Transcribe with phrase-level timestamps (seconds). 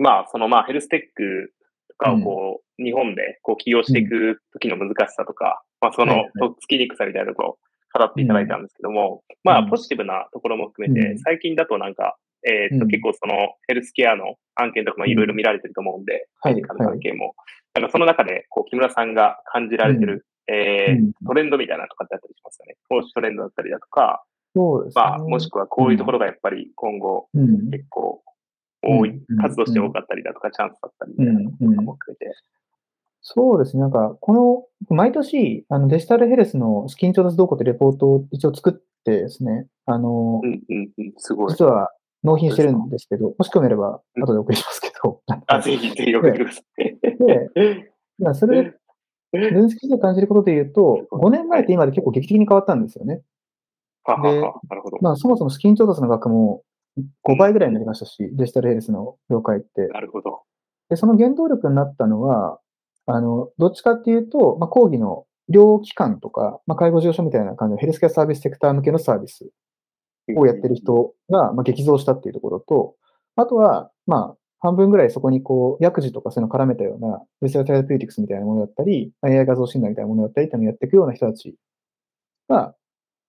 [0.00, 1.52] まあ、そのまあ、ヘルステック
[1.88, 7.58] とかをこう、日本でこう起用していく時の難しさとか、まあ、その、とっつきにくさみたいなところを
[7.92, 13.34] 語っていただいたんですけども、まあ、ポジティブなところも含めて、最近だとなんか、えっと、結構その
[13.68, 16.62] ヘルスケアの案件とかもいろいろ見られてると思うんで、はい。
[16.62, 17.34] 関係も。
[17.74, 22.76] なんかその中で、こう、木村さんが感じられてる、えー、トレンドみたいなとかってあったりしますかね。
[22.88, 24.24] 投資トレンドだったりだとか、
[24.56, 25.02] そうですね。
[25.02, 27.28] まあ、もしくはこういうところがやっぱり今後、
[27.70, 28.22] 結構
[28.82, 31.34] 多い、数として多かったりだとか、チャンスだったりみたい
[31.68, 32.34] なとも含めて。
[33.22, 33.82] そうですね。
[33.82, 38.72] なんか、この、毎年、あの、デジタルヘルスの資金調達動向ってレポートを一応作っ
[39.04, 41.50] てですね、あの、うんうんうん、すごい。
[41.50, 41.90] 実は
[42.24, 45.20] 納品してるんですけど、もしくめれば後で送りますけど。
[45.46, 46.98] あ、ぜひぜひ送ってください。
[47.54, 48.74] で、まあ、それ
[49.32, 53.22] で、分析して感じることで言うと、 5年前って今で結構劇的に変わったんですよね。
[54.04, 54.98] はははなるほど。
[55.00, 56.62] まあ、そもそも資金調達の額も
[57.24, 59.86] 5倍ぐらいになりましたし、デジタルヘルスの業界って。
[59.88, 60.42] なるほど。
[60.88, 62.58] で、その原動力になったのは、
[63.06, 69.50] あの、どっちかっていうと、まあ、講義の医療機関とか、まあ、介護事業所みたいな感じのヘルスケアサービスセクター向けのサービス
[70.36, 72.94] をやってる人が、まあ、激増したっていうところと、
[73.36, 81.56] あとは、まあ、半分ぐらいそこにこう、薬事とかそういうのを絡めたような、デジタルテラピューティクスみたいなものだったり、AI 画像診断みたいなものだったりっていうのをやっていくような人たち
[82.48, 82.74] が、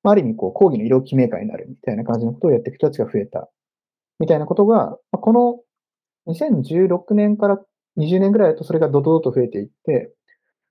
[0.04, 3.50] ある意味こう、広義の医療機器メーカーになるみたいな感じのことをやっていく人たちが増えた。
[4.22, 5.60] みたいなことが、この
[6.32, 7.60] 2016年から
[7.98, 10.14] 20年ぐらいだとそれがドドドと増えていって、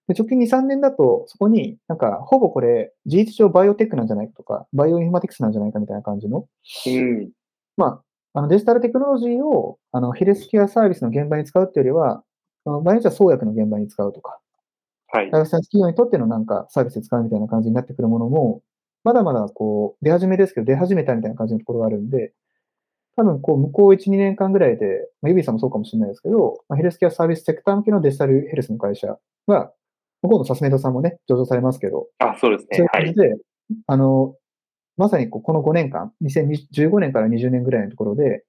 [0.07, 6.47] で直近2、3年だと、そこになんか、ほぼこれ、事実上バイオテックなんじゃないかとか、バイオインフォマティクスなんじゃないかみたいな感じの、
[6.87, 7.31] うん、
[7.77, 8.03] ま
[8.35, 12.23] あ、あのデジタルテクノロジーをあのヘルスケアサービスの現場に使うっていうよりは、
[12.65, 14.39] あの場合によっては創薬の現場に使うとか、
[15.09, 15.31] はい。
[15.31, 18.63] ライフサイエンス企業にとってのなんかサービスで使うみたいな感じになってくるものも、
[19.03, 22.33] まだまだこう、出始めですけど、出始めたみたいな感じのところがあるんで、
[23.17, 29.73] 多分こう、向こう1、2年間ぐらいで、まあ、ユビーさんもそうかもしれないですけど、まあ、ヘルスケアサービスセクター向けのデジタルヘルスの会社が、
[30.23, 32.77] 向こうのサスメドさんもね、上場されますけど、あ、そうですね。
[32.77, 33.39] そういう感じで、はい、
[33.87, 34.35] あの、
[34.97, 38.45] まさにこの5年間、2015年から20年ぐらいのところで、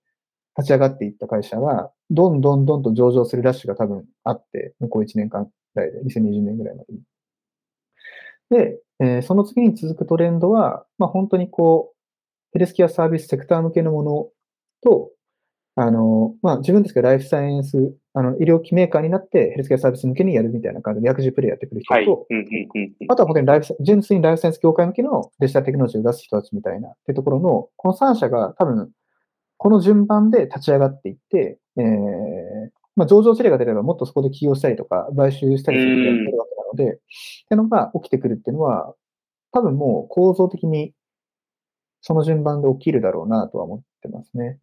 [0.58, 7.00] 立ち上がっていった会社が、どんどんどんと上場するラッシュが多分あって、向こう1年間ぐらいで、2020年ぐらいまでに。
[8.50, 11.98] で、えー、その次に続くトレンドは、まあ本当にこう、
[12.52, 14.30] ヘルスケアサービスセクター向けのもの
[14.82, 15.12] と、
[15.76, 22.06] あの、まあ、自分たちがライフサイエンス、あの、医療機メーカーになってヘルスケアサービス向けにやるみたいな感じで薬事プレイやってくる人と、はい
[23.10, 28.92] あとは本当にライフ、純粋にライフサイエンス業界向けのデジタルテクノロジーを出す人たちみたいなってところの、この3社が多分、
[29.58, 31.84] この順番で立ち上がっていって、えー、
[32.96, 37.00] まあ、上場事例が出ればもっとそこで起業したりとか、買収したりするるわけなので、ってい
[37.52, 38.94] うのが起きてくるっていうのは、
[39.54, 40.94] 多分もう構造的に
[42.02, 44.60] その順番で起きるだろうなとは思ってますね。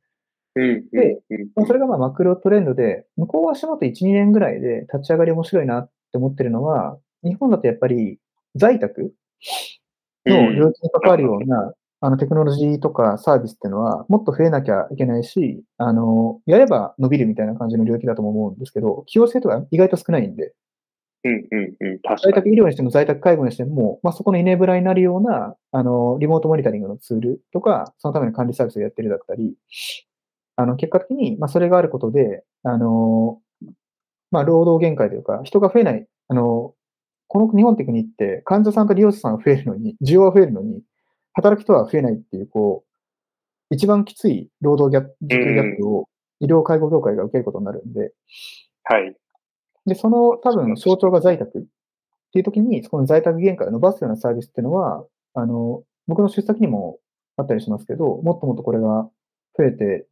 [0.92, 1.20] で、
[1.54, 8.18] まあ、それがまあマクロトレンドで、向こう足元1、2年ぐらいで立ち上がり面白いなって思ってるのは、日本だとやっぱり
[8.54, 9.12] 在宅
[10.26, 20.54] の領域に関わるような、あのテクノロジーとかサービスっていうのはもっと増えなきゃいけないし、あの、やれば伸びるみたいな感じの領域だと思うんですけど、起用性とか意外と少ないんで、
[21.24, 29.54] うんうんうん、在宅医療にしても在宅介護にしても、まあ、そこのイネブラになるような、あの、リモートモニタリングのツールとか、そのための管理サービスをやってるだったり、
[30.58, 33.40] あの、結果的に、まあ、それがあることで、あの、
[34.32, 36.74] まあ、労働限界というか、人が増えない、あの、
[37.28, 40.82] この日本って国って、患者さんと利用者さんが増えるのに、需要は増えるのに、
[41.32, 42.82] 働く人は増えないっていう、こ
[43.70, 46.08] う、一番きつい労働ギャップ、ギャップを
[46.40, 48.12] 医療介護業界が受けることになるんで、
[48.82, 49.14] はい。
[49.86, 51.62] で、その多分象徴が在宅っ
[52.32, 55.04] ていう時に、そこの在宅限界を伸ばすようなサービスっていうのは、
[55.34, 56.98] あの、僕の出先にも
[57.36, 59.08] あったりしますけど、もっともっとこれが
[59.56, 60.08] 増えて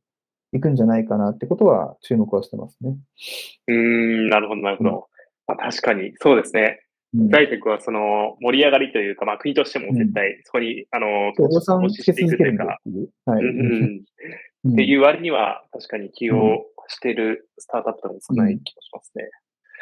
[0.56, 2.96] いくんじゃないかなってことは注目はしてますね。
[3.68, 4.90] うん、なるほど、なるほど。
[4.90, 4.94] うん、
[5.46, 6.82] まあ、確かに、そうですね。
[7.30, 12.78] 在宅はその盛り上がりというか、まあ国としても絶対そこに、あの、投資していくというか、
[13.24, 14.04] はい、うん
[14.72, 16.36] っていう割には確かに起用
[16.88, 19.30] しているスタートアップとかも少ない気がしますね。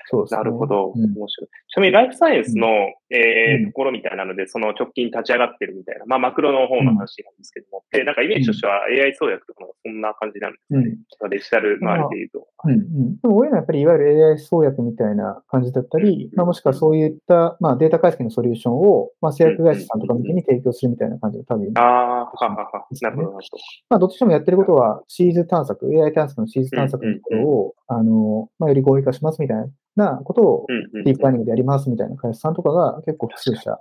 [0.07, 0.39] そうですね。
[0.39, 0.89] なるほど。
[0.91, 1.49] 面白い。
[1.69, 2.69] ちなみに、ライフサイエンスの、
[3.15, 10.97] えー、ところみたいなので、その直近立ち上がってるみたいな、まあ、マクロの方の話なんですけども、で、なんかイメージとしては AI 創薬とかもそんな感じなんですかね。
[11.23, 12.49] うん、デジタル周りで言うと。
[12.65, 13.17] うんうん。
[13.21, 22.87] でも、やっぱりいわゆる AI 創薬みたいな感じだったり、まあ、もしくはそういった、まあ、データ解析のソリューションを、まあ、製薬会社さんとか向けに提供するみたいな感じの多分、ああ、ははは。
[23.01, 23.63] なるほど、なるほど。
[23.91, 30.67] まあ、どっちでもやってることは、シーズ探索、AI 探索のシーズ探索のところを、あの、まあ、より合理化しますみたいななことを
[31.05, 33.79] ディープラーニングでやりますみたいな会社さんとかが結構複数社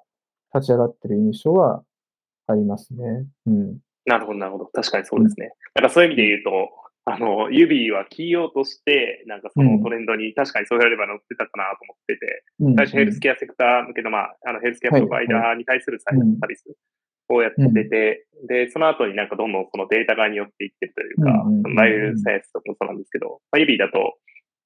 [0.54, 1.84] 立ち上がってる印象は
[2.48, 3.26] ありますね。
[3.48, 3.78] うん。
[4.06, 4.66] なるほど、なるほど。
[4.66, 5.52] 確かにそうですね。
[5.74, 6.70] だからそういう意味で言うと、
[7.06, 16.64] あの、指はキー用として、なんかそのトレンドに確かにそうやれば乗ってたかなと思ってて、うん、最初ヘルスケアセクター向けの、まあ、あのヘルスケアプロバイダーに対するサービス
[17.28, 17.58] をやって
[17.90, 24.16] て、うん、で、その後になんかどんどんそのデータ側に寄っていってるというか、うん、ライフサイエンスとかもそうなんですけど、まあ、指だと、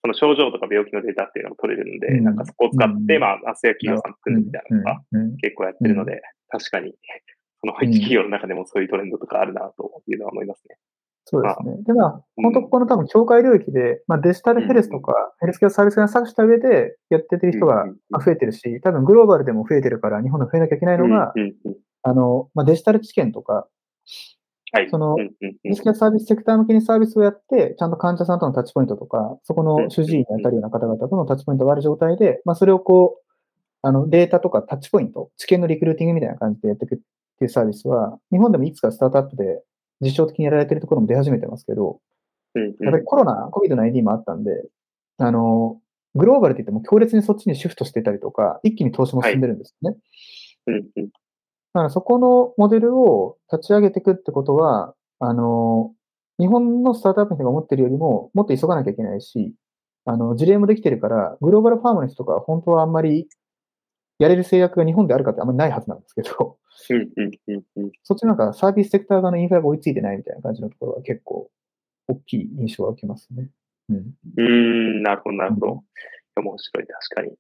[0.02, 5.02] その症状とか病気のデータっていうのも取れるんで、なんかそこを使って、まあ、アスや企業さん組むみたいなのが
[5.42, 6.94] 結構やってるので、確かに、
[7.62, 10.78] その一企業の中でもそういうトレンドとかあるなというのは思いますね。
[11.30, 11.84] そうですね。
[11.84, 17.86] で、まあ、本当この多分境界領域で、まあ、デジタルヘルスとか、ヘルスケアサービスが探した上でやっててる人が
[18.24, 21.34] 増えてるし、多分グローバルでも増えてるから、日本で増えなきゃいけないのが、
[22.04, 23.68] あの、まあ、デジタル知見とか、
[24.74, 25.16] はい、その、
[25.64, 33.28] ヘルスケアサービスセクター向けにサービスをやって、ちゃんと患者さんとのタッチポイントとか、そこの主治医に当たるような方々とのタッチポイントがある状態で、まあ、それをこう、
[33.82, 36.98] あの、データとかタッチポイント、知見のリクルーティングみたいな感じでやっていくっ
[37.40, 39.64] ていうサービスは、日本でもいくつかスタートアップで
[40.02, 42.00] 実証的にやられてるところも出始めてますけど、
[42.56, 44.52] やっぱりコロナ、COVID-19 もあったんで、
[45.18, 45.80] あの、
[46.16, 49.96] グローバルって言っても強烈にそっちにシフトしてたりとか、一気に投資も進んでるんですね。
[51.78, 55.94] はい、だからそこのモデルを立ち上げていくってことは、あの、
[56.40, 59.54] 日本のスタートアップの人が思ってるよりも、もっと急がなきゃいけないし、
[60.06, 63.28] あの、事例もできてるから、グローバルファームの人とか本当はあんまり
[64.20, 66.58] やれる制約が日本であるかってあんまりないはずなんですけど、
[68.04, 71.50] そっちなんかサービスセクター側のインフラが追いついてないみたいな感じのところは結構
[72.08, 73.50] 大きい印象が受けますね。
[73.90, 74.14] うん。
[74.38, 75.84] うん、なるほど、なるほど。
[76.38, 77.32] 面白い、確かに。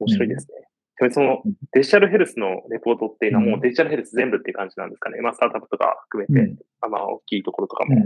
[0.00, 0.54] 面白いですね。
[0.58, 0.64] うん、
[1.10, 5.20] そのデジタルヘルスのレポートっていうのはもうデジタルヘルス全部っていう感じなんですかね。
[5.20, 7.96] まあ、スタートアップとか含めて、うん、まあ、大きいところとかも。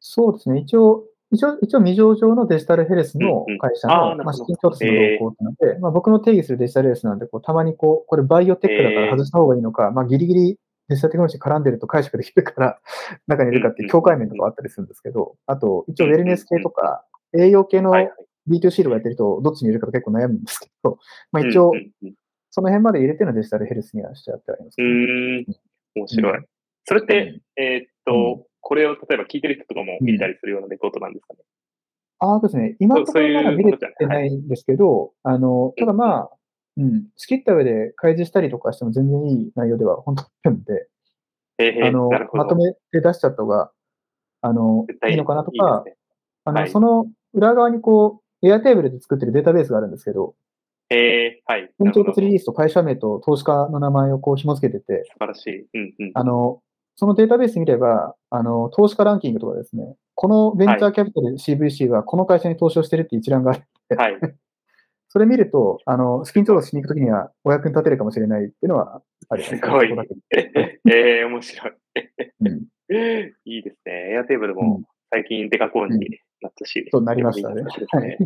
[0.00, 0.60] そうですね。
[0.60, 12.78] 一応、一応、一応未上場のデジタルヘルスの会社の、うんうん、まあ、資金調達の動向なので、まあ、僕の定義するデジタルヘルスなんで、こう、たまにこう、これバイオテックだから外した方がいいのか、えー、まあ、ギリギリデジタルテクノロジー絡んでると解釈できるから、
[13.26, 17.04] 中にいるかっていう境界面とかあったりするんですけど、あと、一応ウェルネス系とか、
[17.36, 17.92] 栄養系の
[18.48, 20.98] B2C とかやってると、どっちにいるか結構悩むんですけど、
[21.32, 21.72] まあ一応、
[22.50, 24.86] その辺まで入れてのデジタルヘルスにはしてやってあります、ね。
[24.86, 25.46] うん、
[25.96, 26.44] 面白い。
[26.84, 31.40] それって、えっと、これを例えば聞いてる人とかも見たりするようなレポートなんですかね？
[32.20, 32.76] ああですね。
[32.78, 36.30] 今のところまだ見れてないんですけど、あの、ただまあ、
[36.76, 40.88] うん、仕切った上で開示したりとかしても全然いい内容では本当にあるんで、
[41.58, 43.70] えー、あの、まとめて出しちゃった方が、
[44.40, 45.84] あの、いいのかなとか、
[46.44, 50.34] あの、はい、その裏側にこう、エアテーブルで作ってるデータベースがあるんですけど、
[50.90, 51.70] えー、はい。
[51.78, 55.66] 本調達リリースと会社名と投資家の名前をこう紐付けてて、素晴らしい。
[55.74, 56.10] うんうん。
[56.14, 56.60] あの、
[56.96, 64.18] そのデータベース見れば、あの、投資家ランキングとかですね、このベンチャーキャピタル CVC はこの会社に投資をしてるって一覧があって、はい。
[65.08, 69.56] それ見ると、あの、スキン調達しに行くときにはお役に立てるかもしれないっていうのはあります。
[69.56, 69.88] すごい。
[70.36, 71.72] え えー、面白い。
[72.40, 72.62] うん、
[73.44, 74.12] いいですね。
[74.12, 76.06] エアテーブルも最近デカコンにな
[76.54, 76.88] ったし。
[76.90, 77.62] そうなりましたね。
[77.62, 78.18] はい。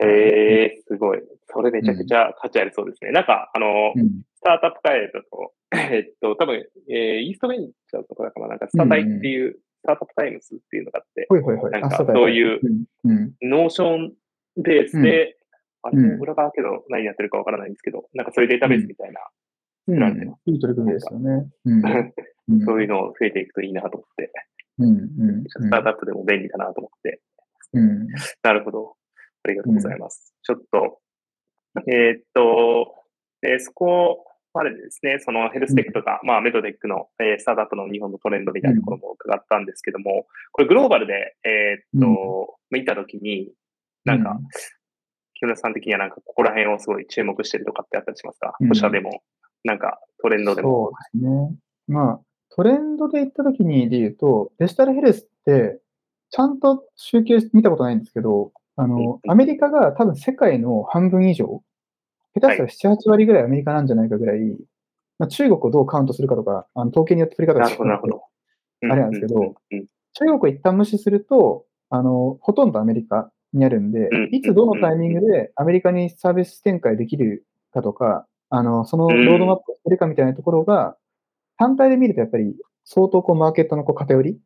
[0.00, 1.22] ええー、すごい。
[1.46, 3.10] それめちゃくちゃ価値ありそうですね。
[3.10, 3.92] なんか、あの、
[4.34, 11.26] スタートアップ会だと、えっと、多分、えー、イーストベンチャーとかだから、なんか、スタタイっていう、スタートアップタイムスっていうのがあって、
[11.70, 12.60] なんか、そういう、
[13.42, 14.12] Notion
[14.56, 15.36] ベースで、
[15.82, 19.20] あれ、裏側けど何やってるかわからないんですけど、なんかそういうデータベースみたいな、
[19.88, 21.50] うん、いい取り組みですよね。
[22.66, 24.30] そういうの増えていくといいなと思って、
[24.78, 27.20] スタートアップでも便利だなと思って。
[28.42, 28.96] なるほど。
[29.44, 30.34] ありがとうございます。
[30.42, 31.00] ちょっと、
[31.86, 32.94] えっと、
[33.42, 34.24] えそこ
[34.54, 43.50] までですね、そのヘルステックとか、まあメドテックの、えスタートアップの日本のトレンドみたいなところも伺ったんですけども、これグローバルで、えっと、見たときに、
[44.04, 44.38] なんか、
[45.34, 48.54] 木村さん的にはなんかここら辺をすごい注目してるとかってあったりしますか？
[48.68, 49.22] 保社でも、
[49.64, 50.92] なんかトレンドでも。
[51.14, 51.56] そうですね。
[51.88, 52.20] まあ、
[52.54, 55.80] トレンドで言ったときにで言うと、デジタルヘルスって、
[56.30, 61.62] ちゃんと集計見たことないんですけど、あの、アメリカが多分世界の半分以上、
[62.34, 64.40] 下手したら7、8割ぐらいアメリカなんじゃないかぐらい、
[65.18, 67.86] まあ、中国をどうカウントするかとか、あの統計によって取り方が違う
[68.90, 69.54] あれなんですけど、
[70.14, 80.96] 中国を一旦無視すると、あの、ほとんどアメリカにあるんで、いつどのタイミングでアメリカにサービス展開できるかとか、あの、そのロードマップをしてるかみたいなところが、
[81.62, 84.36] 単体で見るとやっぱり相当こうマーケットのこう偏り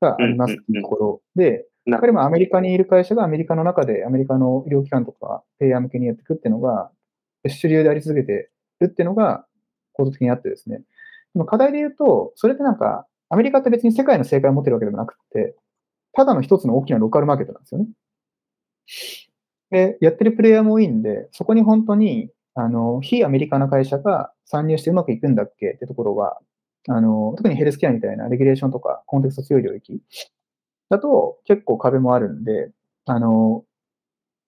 [0.00, 6.90] がありますっていうところで、やっぱりまあアメリカにいる会社がアメリカの中でアメリカの医療機関とかペイヤー向けにやっていくっていうのが
[7.46, 9.44] 主流であり続けてるっていうのが
[9.92, 10.78] 構造的にあってですね。
[11.34, 15.54] でも課題で言うと、それってなんかアメリカって別に世界の正解を持ってるわけでもなくて、
[16.12, 17.88] ただの一つの大きなローカルマーケットなんですよね。
[19.70, 26.38] で、やってるプレイヤーも多いんで、そこに本当に、あの、非アメリカの会社が参入してうまくいくんだっけってところは、
[26.88, 30.00] あの、特にヘルスケアみたいなレギュレーションとかコンテクスト強い領域
[30.90, 32.70] だと結構壁もあるんで、
[33.06, 33.64] あの、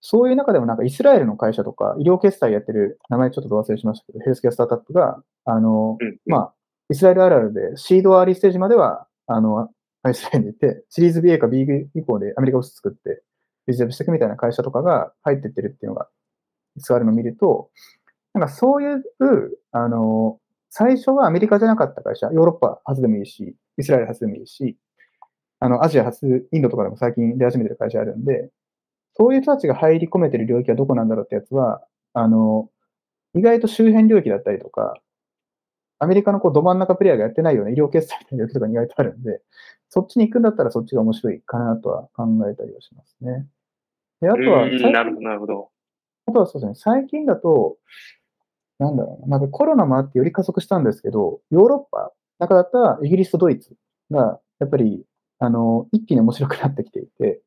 [0.00, 6.52] そういう中でもなんかイスラエルの会社とか医療決済やってる名前ちょっと忘れしましたけど、ヘルスケアスタートアップが、あの、うんまあ、
[6.90, 9.70] イスラエルあるあるでシードアーリーステージまでは、あの、
[10.08, 13.22] イスラエルにいて、シリーズ B か B 以降でアメリカを作って、
[13.66, 16.08] ビジネスしていくみたいな会社とかが入ってってるっていうのが、
[16.76, 17.70] いつあるのを見ると、
[18.32, 19.02] なんかそういう、
[19.72, 20.38] あの、
[20.78, 24.76] 最初はアメリカじゃなかった会社、ヨーロッパ初でもいいし、イスラエル初でもいいし、
[25.58, 28.50] あの、アジア初、インドとかでも最近出始めてる会社あるんで、
[29.14, 32.68] そういう人たちが入り込めてる領域はどこなんだろうってやつは、あの、
[33.34, 35.00] 意外と周辺領域だったりとか、
[35.98, 39.40] アメリカのこうど真ん中プレイヤーがやってないような医療決済みたいな領域とかに意外とあるんで、
[39.88, 43.46] そっちに行くんだったらそっちが面白いかなとは考えたりはしますね。
[44.20, 45.70] で、あとはうん最なるほど、なるほど。
[46.26, 47.78] あとはそうですね、最近だと、
[48.78, 53.74] なんだろうな、なんかコロナもあってより加速したんですけど、ヨーロッパ、中だったらイギリスとドイツ
[54.10, 55.04] が、やっぱり、
[55.38, 57.40] あの、一気に面白くなってきていて、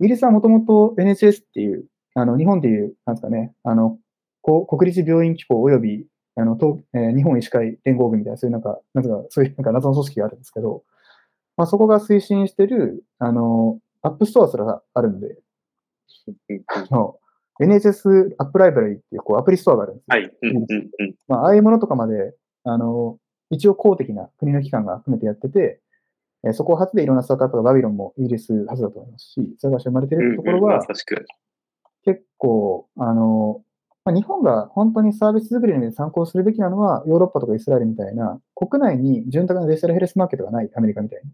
[0.00, 3.98] イギリスはもともと NHS っていう、あの、日本でいう、なんですかね、あの、
[4.42, 10.82] 国立病院機構及び、あの、東えー日本医師会連合軍みたいな、そういうなんか、なんか、そういうなんか謎の組織があるんですけど、
[11.56, 15.38] まあ、そこが推進してる、あの、 App Store すらあるんで、
[16.48, 16.62] うん。
[16.66, 17.16] あの、
[17.60, 20.20] NHS アップライブラリーっていうこうアプリストアがあるんですよ。
[20.20, 20.36] はい。
[20.42, 20.64] うんうん
[20.98, 21.14] うん。
[21.28, 22.34] まあ、ああいうものとかまで、
[22.64, 23.18] あの、
[23.50, 25.80] 一応公的な国の機関が含めてやってて、
[26.44, 30.80] えーそこ初でいろんなスタートアップがバビロンもイギリス初だと思いますし、それが生まれてるところうんうんは。
[32.04, 33.62] 結構、あの、
[34.04, 41.30] まあ、日本が本当にサービス作りの上で参考するべきなのは、ヨーロッパとかイスラエルみたいな、国内に潤沢なデジタルヘルスマーケットがない、アメリカみたいに。
[41.30, 41.32] っ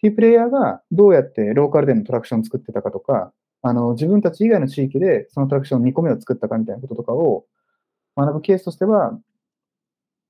[0.00, 7.44] ていうプレイヤーがどうやってローカルでのトラクションを作ってたかとか、あの、自分たち以外の地域でそのトラクション2個目を作ったかみたいなこととかを
[8.16, 9.18] 学ぶケースとしては、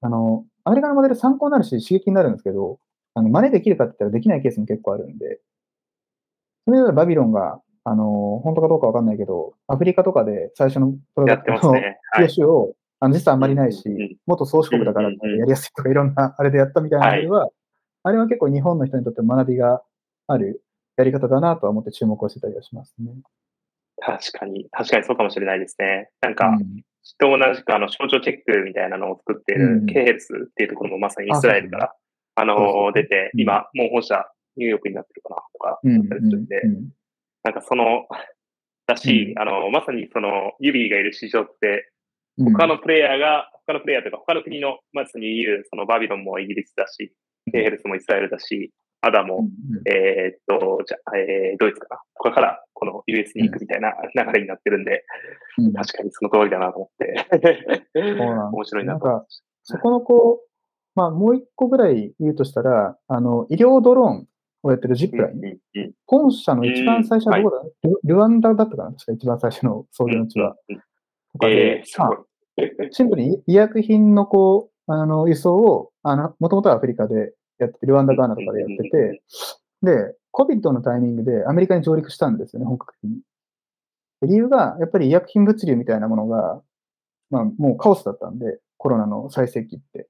[0.00, 2.78] あの、アメリカのモデル参考になるし刺激になるんですけど、
[3.14, 5.40] あの、真似できるかって言ったらできないケースも結構あるんで、
[6.64, 11.98] それではバビロンが、あの、本当かどうかわかんないけど、アフリカとかで最初のプロダクトのてますね。
[12.12, 12.28] はい。
[12.28, 17.48] 業種を、あの、実はあんまりないし元宗主国だからやりやすいとかいろんなあれでやったみたいなモデルは、
[18.02, 19.82] あれは結構日本の人にとって学びが
[20.26, 20.62] ある
[20.98, 23.12] やり方だなとは思って注目をしてたりはしますね。
[24.00, 26.10] 確かに、確かにそうかもしれないですね。
[26.20, 26.82] なんか、うん。
[27.18, 29.86] と同じくあの象徴チェックみたいなのを作っていうん。
[29.86, 31.94] る K ヘルスっていうところもまさにイスラエルから、
[32.34, 33.40] あの、出て、うん。
[33.40, 34.26] 今、もう本社、
[34.56, 36.88] ニューヨークになってるかなとか、うんあったりするんで、うん
[37.44, 38.06] なんかその、
[38.86, 39.42] だし、うん。
[39.42, 41.90] あの、まさにその、ユビーがいる市場って、
[42.36, 42.52] うん。
[42.52, 47.12] 他のプレイヤーが、他のプレイヤーというか、他の国の、まさに言う、そのバビロンもイギリスだし、
[47.52, 49.48] K ヘルスもイスラエルだし、アダも、うん
[49.86, 52.00] えーっと、じゃあ、えー、ドイツかな？
[52.14, 55.04] 他から、この US に行くみたいな流れになってるんで、
[55.58, 57.26] うん確かにその通りだなと思って。
[57.94, 59.06] 面白いなと。
[59.06, 59.26] なんか、
[59.62, 60.48] そこのこう、
[60.94, 64.26] まあもう一個ぐらい言うとしたら、あの、医療ドローン
[64.62, 65.92] をやってるジップライン。
[66.06, 68.90] 本社の一番最初はどこだ、ルルワンダだったかな？
[68.90, 70.56] 確か一番最初の創業のうちは。
[70.68, 70.82] うんうん
[71.32, 71.82] とかで
[72.56, 72.88] えー。
[72.90, 79.22] シンプルに医薬品のこう、あの、輸送を、あの、もともとはアフリカでやってて、ルワンダ、ガーナとかでやってて、
[79.82, 83.20] で、COVID のタイミングでアメリカに上陸したんですよね、本格的に。
[84.20, 86.62] で理由が、やっぱり医薬品物流みたいなものが、
[87.30, 90.08] まあ、もうカオスだったんで、コロナの最盛期って。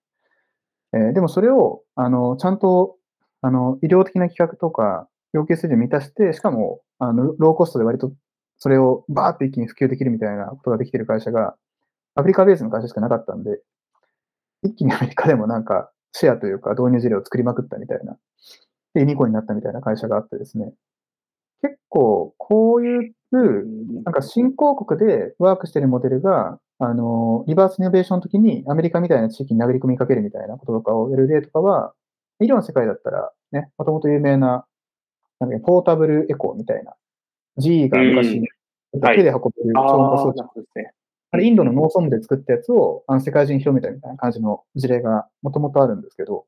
[0.95, 2.97] えーでもそれを、あの、ちゃんと、
[3.43, 8.13] あの、医療的な企画とか、要求水準を満たして、しかも、あの、ローコストで割と、
[8.59, 11.55] それをバーって一気に普及できるみたいなことができてる会社が、
[12.15, 13.61] アフリカベースの会社しかなかったんで、
[14.63, 18.17] 一気にアメリカでもなんか、シェアというか導入事例を作りまくったみたいな、
[18.95, 20.73] で、ユニコーンになったみたいな会社があってですね、
[21.63, 23.15] 結構、こういう、
[24.05, 31.93] なんか新興国でワークしてるモデルが、あの、リバースイノベーションの時にアメリカみたいな地域に殴り込みかけるみたいなこととかをやる例とかは、
[32.41, 34.65] 医療の世界だったら、ね、もともと有名な、
[35.41, 36.95] なんかねポータブルエコーみたいな、
[37.59, 38.41] GE が昔、
[39.01, 39.17] はい。
[39.17, 40.43] 手で運べる超音波装置
[40.77, 40.93] ね。
[41.31, 46.47] あれ、インドの農村部で作ったやつを、あの、世界中に広めたみたいな感じの事例がもともとあるんですけど、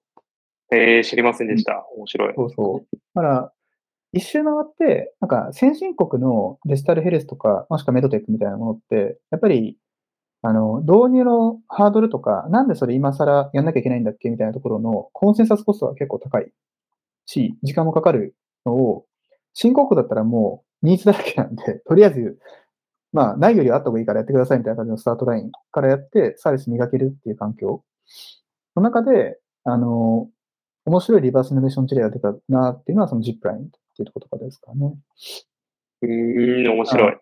[0.73, 1.85] えー、知りませんでした。
[1.97, 2.35] 面白い。
[2.35, 2.97] そうそう。
[3.15, 3.53] だから、
[4.13, 9.77] 一周回って、なんか、先進国のデジタルヘルスとか、もしくはメドテックみたいなものって、やっぱり、
[10.43, 16.51] あの、導入のハードルとか、なんでそれ今更やんなきゃいけないんだっけみたいなところのコンセンサスコストが結構高い
[17.27, 18.35] し、時間もかかる
[18.65, 19.05] のを、
[19.53, 22.39] 新興国だったらもうニーズだらけなんで、とりあえず、
[23.13, 27.83] まあ、ないよりはあった方がいいからやってくださいみたいな感じのスタートラインからやって、サービス磨けるっていう環境。
[28.75, 30.29] その中で、あの、
[30.85, 34.95] 面白いリバースイノベーション事例が出たなっていうのは、そのジップラインっていうところとかですかね。
[36.03, 37.17] うーん、面白い。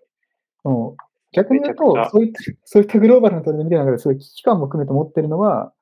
[0.62, 5.72] そう逆に言うとそういった、 そういったグローバルなトレンド見てる中ですごい危機感も含めて持ってるのは、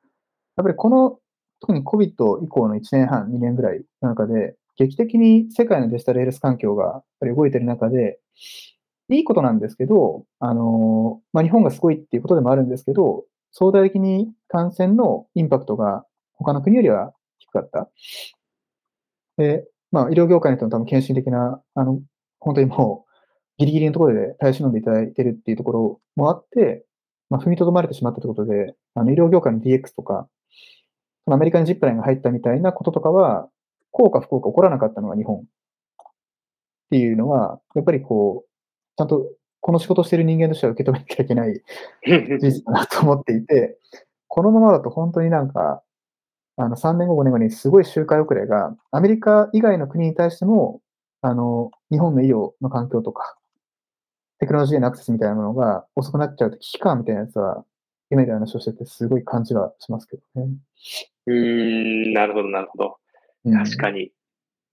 [0.57, 1.19] やっぱりこの
[1.61, 8.19] 特に COVID 以降の1年半、2年ぐらいの中で、劇的に世界のデジタルヘルス環境がやっぱり動いてる中で、
[9.09, 17.89] いいことなんですけど、あの、まあ、日本がすごいっていうことでもあるんですけど、相対的に感染のインパクトが他の国よりは低かった。
[19.37, 22.01] で、まあ、医療業界の人の多分献身的な、あの、
[22.41, 23.13] 本当にもう、
[23.59, 26.85] ギリギリのところで耐え忍んでいただいてるっていうところもあって、
[27.31, 30.29] まあ、踏みとどまれてしまったということで、あの、医療業界の DX とか、
[31.25, 33.49] そのアメリカにジップラインが入ったみたいなこととかは、
[33.91, 35.43] 効果不効果起こらなかったのが日本っ
[36.91, 38.46] ていうのは、やっぱりこう、
[38.97, 39.27] ちゃんと
[39.61, 41.61] この仕事をしている人間としては受け止めなきゃいけない
[42.05, 43.79] 事実だなと思っていて、
[44.29, 45.83] このままだと本当になんか、
[46.57, 50.81] あの、3年後、5年後にすごい周回遅れが、アメリカ以外の国に対しても、
[51.21, 53.37] あの、日本の医療の環境とか、
[54.39, 57.65] テクノロジーへのアクセスみたいなものが遅くなっちゃうと危機感みたいなやつは、
[58.11, 60.49] 今で話をしててすごい感じはしますけどね。
[61.27, 62.97] うん、なるほど、なるほど。
[63.53, 64.13] 確かに。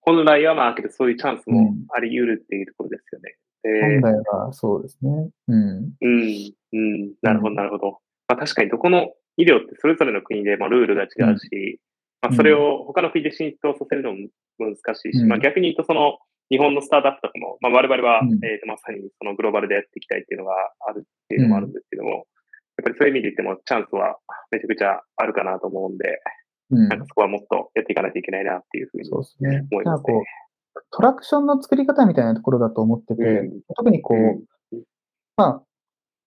[0.01, 3.37] 本来はまあ、けどそういうチャンスもあり得るっていうところですよね。
[3.63, 5.29] 本来はそうですね。
[5.47, 5.93] うん。
[6.01, 7.13] うん、うん。
[7.21, 7.99] なるほど、なるほど。
[8.27, 11.79] まあ確かにどこの医療ってそれぞれの国でまあルールが違うし、
[12.21, 14.17] まあそれを他の国で浸透させるのも
[14.59, 16.17] 難しいし、まあ逆に言うとその
[16.49, 20.53] 日本のスタートアップとかも、まあ我々は、えっとまさにそのグローバルでやっていきたいっていうのが
[20.87, 22.23] あるっていうのもあるんですけども、やっ
[22.83, 24.17] ぱりそういう意味で言ってもチャンスは
[24.51, 26.19] めちゃくちゃあるかなと思うんで、
[26.69, 30.25] なんかそこはもっとやっていかないといけないなっていうふうに思いますね。
[30.91, 34.83] トラクションの作り方みたいなところだと思ってて、うん、特にこう、うん、
[35.37, 35.63] まあ、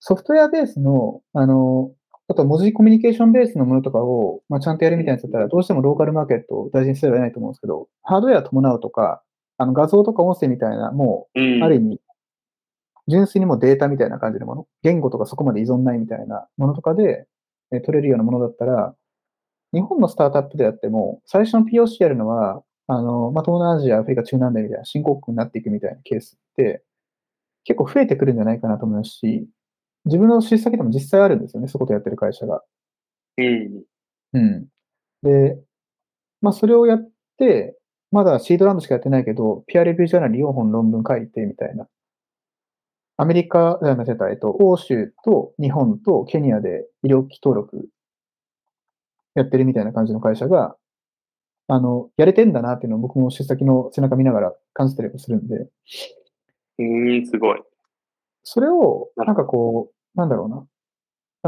[0.00, 1.92] ソフトウェアベースの、あの、
[2.28, 9.22] あと文字コミュニケーションベースのものとかを、まあ、ちゃんとやるみたいなやつだったら、どうしてもローカルマーケットを大事にすればいないと思うんですけど、ハードウェア伴うとか、
[9.58, 12.00] あの画像とか音声みたいな、もう、ある意味、
[13.08, 17.26] 純粋にもデータみたいな感じのもの、言語とかそこまで依存ないみたいなものとかで、
[17.72, 18.94] え取れるようなものだったら、
[19.72, 26.82] 日本のスタートアップであっても、最初の POC やるのは、あの、まあ、東南アジア、アフリカ、中南米みたいな新興国になっていくみたいなケースって、
[27.64, 29.48] 結構増えてくるんじゃないかなと思いますし、
[30.04, 32.62] 自分の出先でも実際あるんですよね、そことやってる会社が。
[33.38, 33.82] うん。
[34.34, 34.66] うん。
[35.22, 35.58] で、
[36.40, 37.76] まあ、それをやって、
[38.12, 41.88] まだシードランドしかやってないけど、ピアレビュージャーナル4本論文書いてみたいな。
[43.18, 47.88] アメリカ、じゃなせた、えっと、欧州と日本とケニアで医療機登録
[49.34, 50.76] やってるみたいな感じの会社が、
[51.68, 55.68] あの、やれてんだなっていうのを僕も出先の背中見ながら感じたりもするんで。
[56.78, 56.84] う
[57.22, 57.62] ん、すごい。
[58.42, 60.66] それを、なんかこう、なんだろうな。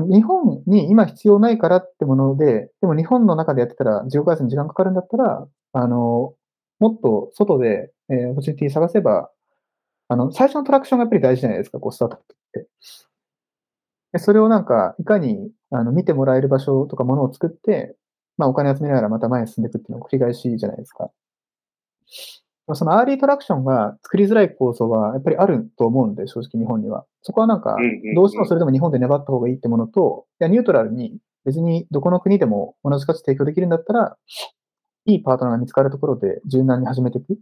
[0.07, 6.35] 日本に今必要ないからってもので、でも日本の中でやってたら、自己開発に時間かかるんだったら、あの、
[6.79, 9.31] もっと外で、えー、 opportunity 探せば、
[10.09, 12.69] あの、最初の traction がやっぱり大事じゃないですか、こう、スタートアップって。
[14.13, 17.95] でそれをなんか、いかに、あの、見てもらえる場所とかものを作って、
[18.39, 21.11] まあお金集めながらまた前に進んでいくっていうのを繰り返しじゃないですか。
[22.75, 27.07] その early traction が作りづらい構造はやっぱりあると思うんで、正直日本には。
[27.23, 27.77] そこはなんか、
[28.15, 34.17] どうしてもそれでも日本で粘った方がいいってものと、いや、ニュートラルに別にどこの国でも同じ価値提供できるんだったら、
[35.07, 37.39] いいパートナーが見つかるところで柔軟に始めていく。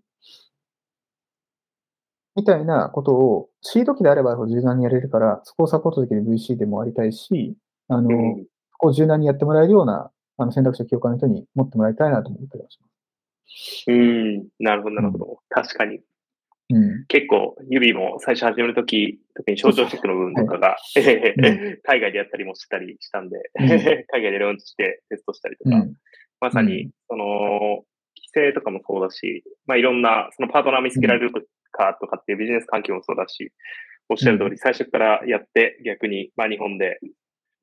[2.37, 7.57] みたいなことを、シード機であれば柔軟にやれるから、そこをサポートできる VC でもありたいし、
[7.89, 13.85] あの、そこを柔軟にやってもらえるようなあの選択肢を教科の人に持ってもらいたいなと思ったりはします。
[13.89, 15.25] うん、なるほど、なるほど。
[15.25, 16.01] うん、確かに。
[16.69, 25.87] うん、結構、指も最初始めるとき、特に症状チェックの部分とかが、はい、海外でやったりもしたりしたんで、うん、海外でローンチしてテストしたりとか、
[26.41, 27.85] まさに、その、
[28.17, 31.33] 規制とかもそうだし、まあいろんな、そのパートナー見つけられる
[31.71, 33.53] かとかっていうビジネス環境もそうだし、
[34.09, 36.99] おっしゃる通り、最初からやって逆に、まあ日本で、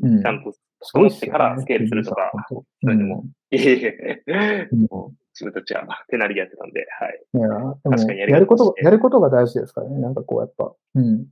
[0.01, 4.23] ちゃんとそうしてからスケールするとか、そういうのも、いえいえ、
[5.33, 7.21] 自分たちは手なりやってたんで、はい。
[7.33, 7.49] いや、
[7.97, 10.73] 確かにやること、やることが大事ですからね、なんかこうやっぱ。
[10.95, 11.25] うん。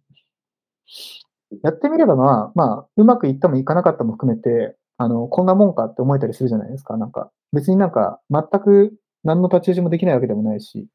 [1.64, 6.98] やってみればまあ、まあ、うまくいったもいかなかったも含めて、あの、こんなもんかって思えたりするじゃないですか。
[6.98, 10.88] なんか、別になんか、全く何の立ち打ちもできないわけでもないし、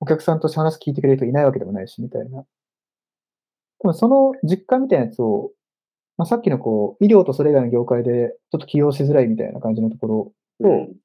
[0.00, 2.42] お客さんとして話聞いてくれる人いないわけでもないし、みたいな。
[3.80, 5.52] でもその実感みたいなやつを
[6.18, 10.32] まあ、さっきのこう、医療とそれ以外の業界でちょっと起用しづらいみたいな感じのところ。
[10.62, 10.96] と、うん、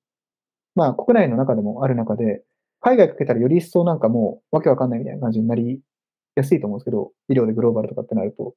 [0.75, 2.43] まあ、国内の中でもある中で、
[2.79, 5.79] 海外かけたらより一層なんかもうわけわかんないみたいな感じになり
[6.35, 8.55] やすいと思うんですけど、医療でグローバルとかってなると、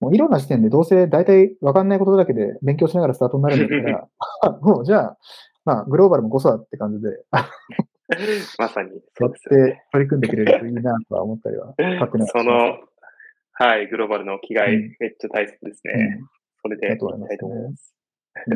[0.00, 4.10] もういろんな視点でどうせ大体わかんないことだけで勉強しながらスタートになるんだっ
[4.40, 5.18] たら、 もうじゃあ、
[5.64, 7.24] まあ、グローバルもこそだって感じで、
[8.58, 8.90] まさに。
[9.16, 11.74] そうって取り組んでくれるといいなとは思ったりは、
[12.26, 12.78] その、
[13.62, 16.18] はい、グローバルの気概、めっちゃ大切ですね。
[16.62, 17.94] それでいきたいと思います。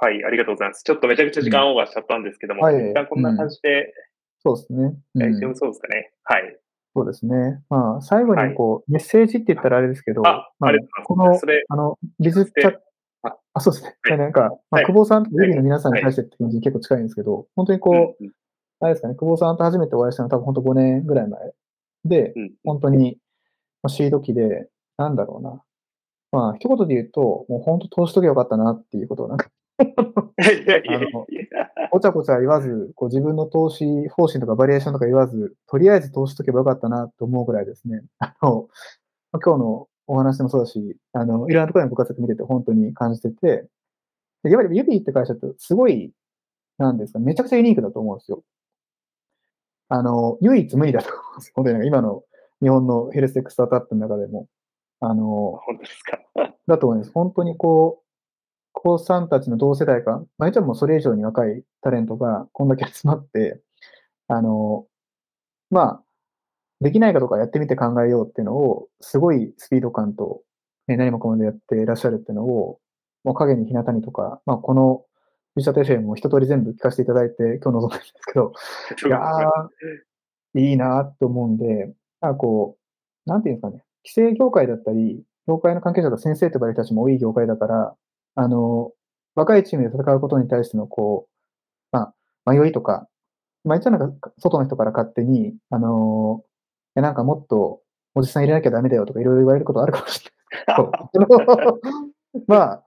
[0.00, 0.82] はい、ありがとうございます。
[0.82, 3.94] ちょっとめちゃくちゃ時間オーバーしちゃったんですけども、うん、一旦こんな感じで、
[4.40, 4.96] そうですね。
[5.14, 6.12] 大丈夫そうですかね。
[6.24, 6.58] はい。
[6.96, 7.62] そうですね。
[7.70, 12.80] まあ、最後にこう、はい、メッセージって言ったらあれですけど、あ、まあ、あこの、あの、リズチャット、
[13.52, 13.96] あ、そうですね。
[14.02, 18.24] はい、なんか、まあ、久保さんとユビの皆さんに対してって感じに結構近いんですけど、本当にこう、
[18.80, 21.40] あれですかね、久保さんと初めてお会いしたのは多分本当5年ぐらい前
[22.04, 22.34] で、
[22.64, 23.18] 本当に、
[23.82, 25.62] まあ、シード期で、なんだろうな。
[26.32, 29.50] まあ、一言で言うと、もう本当投資とけよかったなっていうことをなんか
[31.90, 38.02] ごちゃごちゃ言わず、こう自分の投資方針とかバリエーションとか言わず、とりあえず投資とけばよかったなと思うぐらいですね。
[38.18, 38.68] あの、
[39.32, 43.66] 今日のお話もそうだし、あの、いろんなところにご活躍見てて本当に感じてて、
[44.42, 46.12] でやっぱりユビーって会社ってすごい、
[46.78, 48.42] なんですか、めちゃくちゃユニークだと思うんですよ。
[49.94, 51.52] あの、唯一無二だと思うんですよ。
[51.56, 52.24] 本当に今の
[52.62, 54.48] 日本のヘルステックスタートアップの中でも。
[55.00, 56.18] あの、本当ですか？
[56.66, 57.12] だと思います。
[57.12, 58.06] 本当にこう、
[58.72, 63.60] 高3たちの同世代か、まあ、一応もうそれ以上に若いタレントがこんだけ集まって、
[64.28, 64.86] あの、
[65.70, 66.04] まあ、
[66.80, 70.40] できないかどうかやってみて考えようっていうのを、すごいスピード感と、
[70.86, 72.80] ね、何もかもでやっていらっしゃるっていうのを、
[73.24, 75.04] もう影に日向にとか、まあ、この、
[75.56, 78.52] ビジタテフェも一通り全部聞かせていただいて、今日臨んだんですけど、
[79.06, 82.76] いやー、いいなと思うんで、なんかこ
[83.26, 87.94] う、なんていうんですかね、規制業界だったり、業界の関係者が先生と呼ばれる人たちも多い業界だから、
[88.34, 88.92] あの、
[89.34, 92.12] 若いチームで戦うことに対しての、こう、ま
[92.44, 93.08] あ、迷いとか、
[93.64, 96.44] まあ、一応なんか、外の人から勝手に、あの、
[96.96, 97.80] いやなんかもっと、
[98.14, 100.30] おじさん入れなきゃダメだよとかいろいろ言われることあるかもしれ
[100.66, 102.84] ない まあ、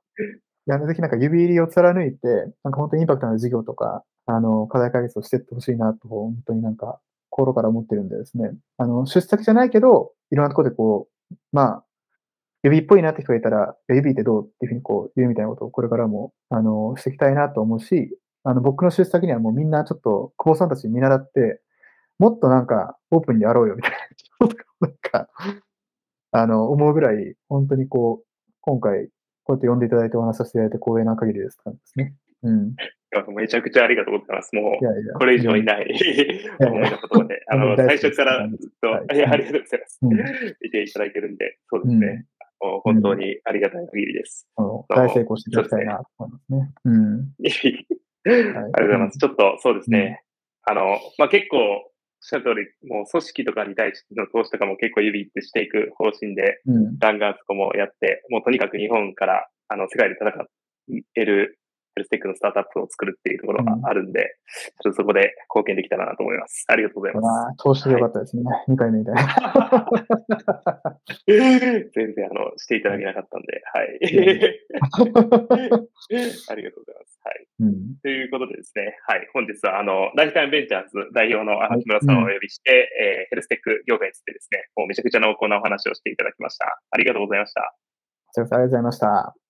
[0.67, 2.27] いや、ぜひなんか指入りを貫いて、
[2.63, 6.99] なんか本当にインパクトのある事業とか、あの、課題解決をしていってほしいなと、本当になんか、
[7.29, 11.83] 心から思ってるんでですね、あの、出席じゃないけど、いろんなところでこう、まあ、
[12.63, 21.61] 指っぽいなって人がいたら、指ってどうっていうふうにこう言うみたいなことをこれからも、あの、していきたいなと思うし、あの、僕の出先にはもうみんなちょっと、久保さんたち見習って、
[22.19, 24.47] もっとなんか、オープンにやろうよみたいな、
[24.87, 25.29] なんか、
[26.31, 28.25] あの、思うぐらい、本当にこう、
[28.61, 29.09] 今回、
[29.45, 32.13] こうやって呼んでいただいてお話しさせていただいて光栄な限りですからですね。
[32.43, 32.75] うん。
[33.33, 34.53] めちゃくちゃありがとうございます。
[34.53, 35.87] もう、これ以上いない、
[36.59, 39.99] 思いの言葉で、あの、最初からずっと、いや、ありがとうございます。
[40.61, 42.25] 見ていただいてるんで、そうですね。
[42.59, 44.47] 本当にありがたい限りです。
[44.89, 46.73] 大成功していただきたいなと思いますね。
[46.85, 47.33] うん。
[48.25, 49.17] ありがとうございます。
[49.17, 50.23] ちょっと、そうですね。
[50.63, 51.57] あの、まあ、結構、
[52.25, 56.59] しゃる通り、もう組織とかに対しての投資とかも結構指ってしていく方針で、
[56.97, 60.33] ガンガンそこもやって、もうとにかく日本から、あの、世界で戦
[61.15, 61.59] える
[61.95, 66.65] ヘルステックのスタートアップを作るっていうところがあるんで、うん、ちょっとそこで貢献できたらなと思います。
[66.67, 67.21] ありがとうございま
[67.55, 67.57] す。
[67.57, 68.43] 投資でよかったですね。
[68.43, 69.23] はい、2回目みたいな。
[71.25, 73.85] 全然、あの、していただけなかったんで、はい。
[76.51, 77.17] ありがとうございます。
[77.23, 77.47] はい。
[77.61, 79.29] うん、ということでですね、はい。
[79.33, 86.81] 本日は、あの、ライフタイムベンチャーズ代表の木村さんをお呼びして、はいうん、えー、ヘルステック業界についてですね、もうめちゃくちゃ濃厚なお話をしていただきました。
[86.91, 87.61] ありがとうございました。
[87.61, 87.73] あ
[88.37, 89.44] りがとうございました。